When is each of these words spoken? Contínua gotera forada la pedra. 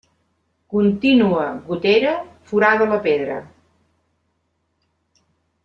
Contínua 0.75 1.43
gotera 1.67 2.13
forada 2.51 2.89
la 2.95 2.99
pedra. 3.05 3.37